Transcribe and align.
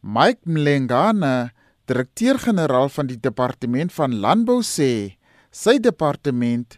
Mike 0.00 0.46
Mlengana, 0.46 1.50
direkteur-generaal 1.90 2.88
van 2.88 3.08
die 3.10 3.18
departement 3.18 3.90
van 3.90 4.12
landbou 4.22 4.60
sê, 4.62 5.18
sy 5.50 5.74
departement 5.82 6.76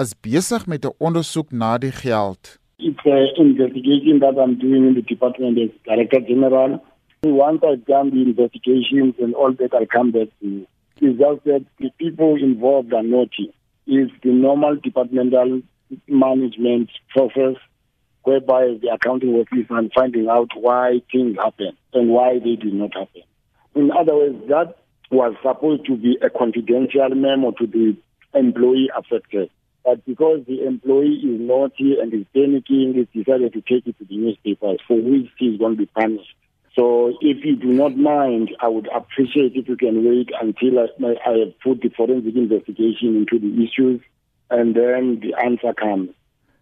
is 0.00 0.14
besig 0.24 0.64
met 0.66 0.86
'n 0.86 0.96
ondersoek 0.98 1.52
na 1.52 1.76
die 1.76 1.92
geld. 1.92 2.56
It's 2.78 3.04
an 3.04 3.28
investigation 3.36 4.20
that 4.20 4.38
I'm 4.38 4.56
doing 4.56 4.86
in 4.88 4.94
the 4.94 5.02
department 5.02 5.58
as 5.58 5.70
director 5.84 6.20
general. 6.20 6.80
Once 7.24 7.62
I've 7.62 7.84
done 7.84 8.10
the 8.10 8.22
investigations 8.22 9.14
and 9.20 9.34
all 9.34 9.52
that, 9.52 9.74
I'll 9.74 9.86
come 9.86 10.10
back 10.10 10.28
to 10.40 10.46
you. 10.48 10.66
It's 11.00 11.18
just 11.18 11.44
that 11.44 11.64
the 11.78 11.90
people 11.98 12.36
involved 12.36 12.94
are 12.94 13.02
naughty. 13.02 13.52
It's 13.86 14.12
the 14.22 14.32
normal 14.32 14.76
departmental 14.76 15.60
management 16.08 16.88
process 17.14 17.56
whereby 18.24 18.76
the 18.80 18.88
accounting 18.92 19.34
officer 19.34 19.80
is 19.80 19.90
finding 19.94 20.28
out 20.28 20.50
why 20.54 21.02
things 21.10 21.36
happen 21.36 21.76
and 21.92 22.08
why 22.08 22.38
they 22.38 22.56
did 22.56 22.74
not 22.74 22.94
happen. 22.94 23.22
In 23.74 23.90
other 23.90 24.14
words, 24.14 24.48
that 24.48 24.76
was 25.10 25.34
supposed 25.42 25.86
to 25.86 25.96
be 25.96 26.18
a 26.22 26.30
confidential 26.30 27.08
memo 27.10 27.50
to 27.52 27.66
the 27.66 27.96
employee 28.34 28.90
affected. 28.96 29.50
But 29.84 30.04
because 30.06 30.44
the 30.46 30.64
employee 30.64 31.20
is 31.24 31.40
naughty 31.40 31.96
and 32.00 32.12
is 32.14 32.26
panicking, 32.34 32.94
he 32.94 33.22
decided 33.22 33.52
to 33.54 33.60
take 33.60 33.86
it 33.86 33.98
to 33.98 34.04
the 34.04 34.16
newspapers 34.16 34.78
for 34.86 34.96
which 34.96 35.28
he 35.38 35.46
is 35.48 35.58
going 35.58 35.76
to 35.76 35.78
be 35.78 35.86
punished. 35.86 36.34
So 36.78 37.18
if 37.20 37.44
you 37.44 37.56
do 37.56 37.68
not 37.68 37.96
mind, 37.96 38.50
I 38.60 38.68
would 38.68 38.88
appreciate 38.94 39.54
if 39.54 39.68
you 39.68 39.76
can 39.76 40.04
wait 40.08 40.30
until 40.40 40.78
I, 40.78 40.86
I 41.28 41.38
have 41.40 41.60
put 41.60 41.82
the 41.82 41.90
forensic 41.90 42.34
investigation 42.34 43.16
into 43.16 43.38
the 43.38 43.64
issues 43.64 44.00
and 44.50 44.74
then 44.74 45.20
the 45.20 45.34
answer 45.42 45.74
comes. 45.74 46.10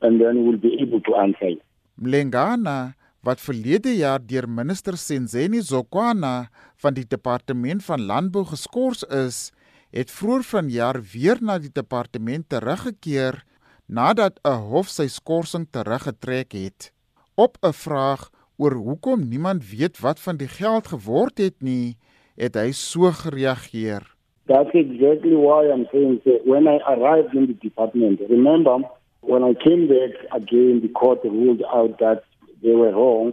And 0.01 0.21
then 0.21 0.45
we'll 0.45 0.61
be 0.61 0.81
able 0.81 1.01
to 1.01 1.15
answer 1.15 1.49
it. 1.49 1.61
Mlengana 2.01 2.95
wat 3.21 3.41
verlede 3.45 3.93
jaar 3.99 4.21
deur 4.25 4.49
minister 4.49 4.97
Senzeni 4.97 5.61
Zokwana 5.61 6.49
van 6.81 6.97
die 6.97 7.05
departement 7.05 7.85
van 7.85 8.07
landbou 8.09 8.47
geskort 8.49 9.05
is, 9.13 9.51
het 9.93 10.11
vroeër 10.11 10.47
vanjaar 10.49 11.01
weer 11.13 11.41
na 11.45 11.59
die 11.61 11.73
departement 11.73 12.49
teruggekeer 12.49 13.43
nadat 13.87 14.41
'n 14.45 14.63
hof 14.73 14.89
sy 14.89 15.09
skorsing 15.09 15.67
teruggetrek 15.71 16.53
het. 16.53 16.93
Op 17.35 17.59
'n 17.63 17.73
vraag 17.73 18.31
oor 18.57 18.73
hoekom 18.73 19.29
niemand 19.29 19.71
weet 19.71 20.01
wat 20.01 20.21
van 20.21 20.37
die 20.37 20.49
geld 20.49 20.87
geword 20.87 21.39
het 21.39 21.57
nie, 21.61 21.97
het 22.37 22.55
hy 22.55 22.71
so 22.73 23.11
gereageer. 23.11 24.03
That's 24.47 24.73
exactly 24.75 25.37
why 25.37 25.71
I'm 25.71 25.87
saying 25.93 26.21
that 26.25 26.45
when 26.45 26.67
I 26.67 26.79
arrived 26.87 27.35
in 27.35 27.47
the 27.47 27.57
department, 27.61 28.21
remember 28.29 28.85
when 29.21 29.45
I 29.45 29.55
came 29.55 29.89
back 29.89 30.17
again 30.33 30.81
the 30.83 30.89
court 30.89 31.21
ruled 31.25 31.63
out 31.73 31.99
that 31.99 32.25
they 32.63 32.73
were 32.75 32.93
wrong. 32.93 33.33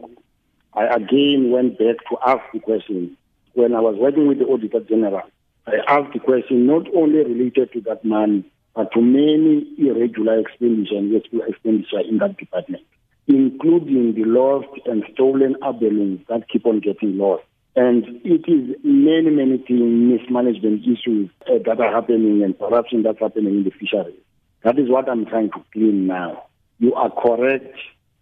I 0.73 0.85
again 0.85 1.51
went 1.51 1.77
back 1.77 1.97
to 2.09 2.17
ask 2.25 2.41
the 2.53 2.59
question. 2.59 3.17
When 3.53 3.73
I 3.73 3.79
was 3.79 3.95
working 3.97 4.27
with 4.27 4.37
the 4.39 4.45
Auditor 4.45 4.81
General, 4.81 5.23
I 5.65 5.77
asked 5.87 6.13
the 6.13 6.19
question 6.19 6.67
not 6.67 6.87
only 6.95 7.23
related 7.23 7.73
to 7.73 7.81
that 7.81 8.05
money, 8.05 8.45
but 8.75 8.91
to 8.93 9.01
many 9.01 9.67
irregular 9.79 10.39
expenditure 10.39 10.97
and 10.97 11.13
expenditure 11.15 11.99
in 12.07 12.19
that 12.19 12.37
department, 12.37 12.83
including 13.27 14.13
the 14.13 14.23
lost 14.25 14.69
and 14.85 15.03
stolen 15.13 15.55
abalone 15.63 16.23
that 16.29 16.47
keep 16.47 16.65
on 16.67 16.79
getting 16.79 17.17
lost. 17.17 17.43
And 17.75 18.05
it 18.23 18.47
is 18.47 18.75
many, 18.83 19.29
many 19.31 19.57
things, 19.57 19.81
mismanagement 19.81 20.83
issues 20.83 21.29
uh, 21.47 21.57
that 21.65 21.79
are 21.79 21.93
happening 21.93 22.43
and 22.43 22.57
corruption 22.57 23.03
that's 23.03 23.19
happening 23.19 23.55
in 23.55 23.63
the 23.63 23.71
fisheries. 23.71 24.19
That 24.63 24.79
is 24.79 24.89
what 24.89 25.09
I'm 25.09 25.25
trying 25.25 25.51
to 25.51 25.63
clean 25.71 26.07
now. 26.07 26.45
You 26.79 26.93
are 26.95 27.09
correct. 27.09 27.77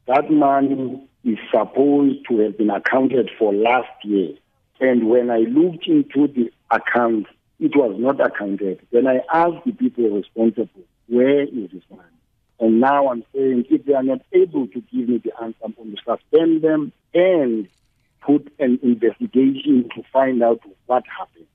That 0.07 0.29
money 0.29 1.07
is 1.23 1.37
supposed 1.51 2.27
to 2.29 2.39
have 2.39 2.57
been 2.57 2.69
accounted 2.69 3.31
for 3.37 3.53
last 3.53 4.03
year. 4.03 4.35
And 4.79 5.09
when 5.09 5.31
I 5.31 5.39
looked 5.39 5.87
into 5.87 6.27
the 6.27 6.51
account, 6.69 7.27
it 7.59 7.75
was 7.75 7.95
not 7.97 8.19
accounted. 8.19 8.85
Then 8.91 9.07
I 9.07 9.21
asked 9.33 9.65
the 9.65 9.71
people 9.71 10.09
responsible, 10.09 10.83
where 11.07 11.43
is 11.43 11.71
this 11.71 11.83
money? 11.89 12.03
And 12.59 12.79
now 12.79 13.09
I'm 13.09 13.23
saying 13.33 13.65
if 13.69 13.85
they 13.85 13.93
are 13.93 14.03
not 14.03 14.21
able 14.31 14.67
to 14.67 14.81
give 14.81 15.09
me 15.09 15.21
the 15.23 15.31
answer, 15.41 15.57
I'm 15.63 15.73
going 15.73 15.95
to 15.95 16.01
suspend 16.03 16.61
them 16.61 16.91
and 17.13 17.67
put 18.21 18.51
an 18.59 18.79
investigation 18.81 19.89
to 19.95 20.03
find 20.11 20.41
out 20.43 20.59
what 20.85 21.03
happened. 21.17 21.47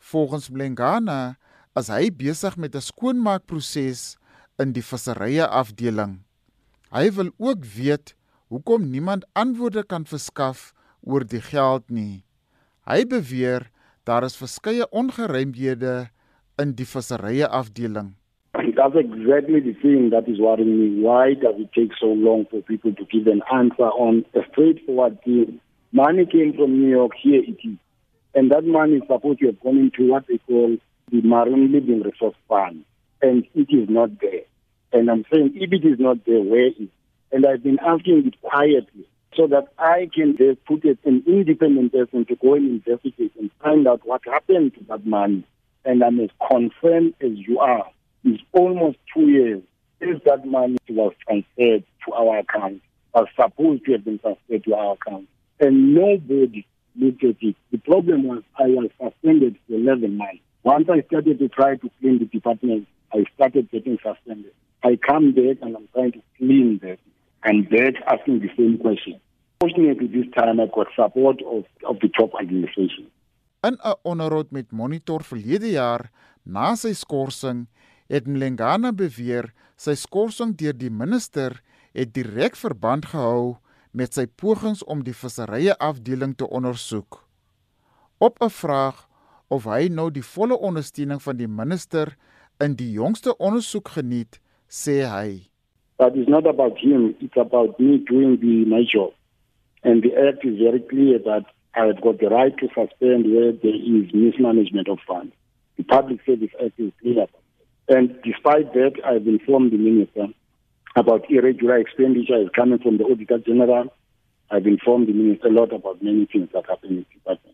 Volgens 0.00 0.50
Mlengana 0.50 1.36
is 1.78 1.88
hy 1.92 2.10
besig 2.10 2.56
met 2.56 2.74
'n 2.74 2.84
skoonmaakproses 2.84 4.16
in 4.62 4.72
die 4.72 4.82
visserye 4.82 5.46
afdeling. 5.46 6.18
Hy 6.90 7.10
wil 7.16 7.30
ook 7.38 7.64
weet 7.76 8.14
hoekom 8.48 8.90
niemand 8.90 9.26
antwoorde 9.32 9.82
kan 9.84 10.04
verskaf 10.04 10.72
oor 11.02 11.24
die 11.24 11.40
geld 11.40 11.90
nie. 11.90 12.24
Hy 12.88 13.04
beweer 13.04 13.68
daar 14.04 14.24
is 14.24 14.38
verskeie 14.40 14.86
ongeruimhede 14.90 16.08
in 16.58 16.72
die 16.74 16.88
visserye 16.88 17.46
afdeling. 17.46 18.14
That's 18.78 18.96
exactly 18.96 19.60
the 19.60 19.74
thing 19.82 20.10
that 20.10 20.28
is 20.28 20.38
worrying 20.38 20.78
me. 20.78 21.02
Why 21.02 21.34
does 21.34 21.56
it 21.58 21.72
take 21.72 21.92
so 22.00 22.06
long 22.06 22.46
for 22.50 22.62
people 22.62 22.92
to 22.94 23.04
give 23.12 23.26
an 23.26 23.42
answer 23.52 23.90
on 24.06 24.24
a 24.34 24.42
straightforward 24.50 25.20
thing? 25.22 25.60
Money 25.92 26.26
came 26.26 26.52
from 26.54 26.78
New 26.80 26.88
York, 26.88 27.12
here 27.20 27.42
it 27.42 27.58
is. 27.62 27.78
And 28.34 28.50
that 28.50 28.64
money 28.64 28.96
is 28.96 29.02
supposed 29.08 29.40
to 29.40 29.46
have 29.46 29.60
gone 29.60 29.78
into 29.78 30.10
what 30.10 30.26
they 30.28 30.38
call 30.46 30.76
the 31.10 31.22
Marine 31.22 31.72
Living 31.72 32.02
Resource 32.02 32.36
Fund. 32.48 32.84
And 33.20 33.44
it 33.54 33.68
is 33.70 33.88
not 33.88 34.20
there. 34.20 34.42
And 34.92 35.10
I'm 35.10 35.24
saying, 35.32 35.52
if 35.56 35.72
it 35.72 35.84
is 35.84 35.98
not 35.98 36.24
there, 36.24 36.40
where 36.40 36.68
is 36.68 36.74
it? 36.78 36.90
And 37.32 37.44
I've 37.46 37.62
been 37.62 37.78
asking 37.80 38.26
it 38.26 38.40
quietly 38.40 39.06
so 39.36 39.46
that 39.48 39.68
I 39.78 40.08
can 40.14 40.36
put 40.66 40.84
it 40.84 40.98
an 41.04 41.22
independent 41.26 41.92
person 41.92 42.24
to 42.26 42.36
go 42.36 42.54
and 42.54 42.82
investigate 42.86 43.32
and 43.38 43.50
find 43.62 43.86
out 43.86 44.06
what 44.06 44.22
happened 44.24 44.74
to 44.74 44.84
that 44.88 45.04
money. 45.04 45.44
And 45.84 46.02
I'm 46.02 46.20
as 46.20 46.30
concerned 46.50 47.14
as 47.20 47.32
you 47.34 47.58
are. 47.60 47.90
It's 48.24 48.42
almost 48.52 48.98
two 49.14 49.28
years 49.28 49.62
since 50.00 50.22
that 50.24 50.46
money 50.46 50.78
was 50.88 51.12
transferred 51.26 51.84
to 52.06 52.12
our 52.14 52.38
account, 52.38 52.82
or 53.12 53.28
supposed 53.36 53.84
to 53.84 53.92
have 53.92 54.04
been 54.04 54.18
transferred 54.18 54.64
to 54.64 54.74
our 54.74 54.94
account. 54.94 55.28
And 55.60 55.94
nobody 55.94 56.66
looked 56.96 57.24
at 57.24 57.36
it. 57.40 57.56
The 57.70 57.78
problem 57.78 58.24
was 58.24 58.42
I 58.58 58.66
was 58.66 58.90
suspended 59.00 59.56
for 59.66 59.74
11 59.74 60.16
months. 60.16 60.37
Once 60.88 61.02
I 61.04 61.06
started 61.06 61.38
to 61.38 61.48
try 61.48 61.76
to 61.76 61.90
clean 62.00 62.18
the 62.18 62.24
department, 62.24 62.88
I 63.12 63.24
started 63.34 63.70
getting 63.70 63.98
suspended. 64.02 64.52
I 64.82 64.96
come 64.96 65.32
back 65.32 65.58
and 65.60 65.76
I'm 65.76 65.88
trying 65.92 66.12
to 66.12 66.22
clean 66.38 66.80
that. 66.82 66.98
And 67.44 67.68
back 67.68 67.94
asking 68.06 68.40
the 68.40 68.48
same 68.56 68.78
question. 68.78 69.20
Fortunately, 69.60 70.06
this 70.06 70.26
time 70.34 70.60
I 70.60 70.66
got 70.66 70.86
support 70.96 71.42
of, 71.42 71.64
of 71.84 72.00
the 72.00 72.08
top 72.08 72.30
administration. 72.40 73.10
In 73.62 73.74
'n 73.74 73.94
onderhoud 74.02 74.50
met 74.50 74.72
Monitor 74.72 75.20
verlede 75.22 75.70
jaar 75.70 76.10
na 76.44 76.74
sy 76.74 76.92
skorsing 76.94 77.66
het 78.08 78.24
Mlengana 78.26 78.92
beweer 78.92 79.52
sy 79.76 79.94
skorsing 79.94 80.54
deur 80.56 80.76
die 80.78 80.90
minister 80.90 81.60
het 81.92 82.14
direk 82.14 82.56
verband 82.56 83.10
gehou 83.12 83.58
met 83.92 84.14
sy 84.14 84.26
pogings 84.26 84.84
om 84.84 85.02
die 85.02 85.18
visserye 85.22 85.74
afdeling 85.78 86.36
te 86.36 86.46
ondersoek. 86.48 87.24
Op 88.18 88.40
'n 88.40 88.50
vraag 88.50 89.07
of 89.48 89.68
hy 89.68 89.88
nou 89.88 90.08
die 90.12 90.24
volle 90.24 90.56
ondersteuning 90.56 91.20
van 91.24 91.38
die 91.38 91.48
minister 91.48 92.14
in 92.64 92.74
die 92.78 92.90
jongste 92.96 93.36
ondersoek 93.38 93.94
geniet, 93.96 94.40
sê 94.68 95.04
hy: 95.08 95.48
But 95.98 96.16
it's 96.16 96.28
not 96.28 96.46
about 96.46 96.78
him, 96.78 97.14
it's 97.20 97.36
about 97.36 97.78
me 97.80 97.98
doing 98.10 98.38
the 98.40 98.64
my 98.68 98.84
job. 98.84 99.12
And 99.82 100.02
the 100.02 100.14
Act 100.28 100.44
is 100.44 100.58
very 100.58 100.80
clear 100.80 101.18
that 101.18 101.46
I 101.74 101.86
have 101.86 102.00
got 102.00 102.18
the 102.18 102.28
right 102.28 102.56
to 102.58 102.66
suspend 102.74 103.30
where 103.32 103.52
there 103.52 103.74
is 103.74 104.12
mismanagement 104.12 104.88
of 104.88 104.98
funds. 105.06 105.32
The 105.76 105.84
Public 105.84 106.20
Service 106.26 106.50
Act 106.64 106.78
is 106.78 106.92
clear. 107.00 107.26
And 107.88 108.18
despite 108.22 108.72
that, 108.74 108.94
I've 109.04 109.26
informed 109.26 109.72
the 109.72 109.78
Minister 109.78 110.26
about 110.96 111.30
irregular 111.30 111.78
expenditure 111.78 112.42
is 112.42 112.48
coming 112.54 112.80
from 112.80 112.98
the 112.98 113.04
Auditor 113.04 113.38
General. 113.38 113.92
I've 114.50 114.66
informed 114.66 115.06
the 115.08 115.12
Minister 115.12 115.48
a 115.48 115.52
lot 115.52 115.72
about 115.72 116.02
many 116.02 116.26
things 116.26 116.48
that 116.52 116.66
happen 116.68 116.90
in 116.90 116.96
the 116.96 117.14
department. 117.14 117.47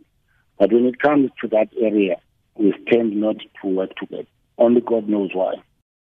But 0.58 0.72
when 0.72 0.86
it 0.86 1.00
comes 1.00 1.30
to 1.40 1.48
that 1.48 1.68
area, 1.80 2.16
we 2.56 2.72
tend 2.90 3.16
not 3.16 3.36
to 3.60 3.68
work 3.68 3.90
together. 3.98 4.28
Only 4.58 4.80
God 4.80 5.08
knows 5.08 5.30
why. 5.34 5.54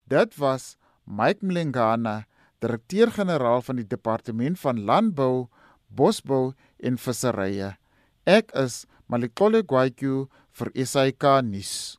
That 0.07 0.37
was 0.39 0.77
Mike 1.05 1.43
Mlengana, 1.43 2.25
direkteur-generaal 2.63 3.61
van 3.61 3.81
die 3.81 3.87
Departement 3.87 4.59
van 4.59 4.79
Landbou 4.87 5.47
bosbou 5.87 6.53
en 6.79 6.97
visserye. 6.97 7.75
Ek 8.27 8.51
is 8.55 8.85
Malikole 9.11 9.63
Gwaiku 9.67 10.27
vir 10.59 10.71
SAK 10.75 11.27
nuus. 11.47 11.96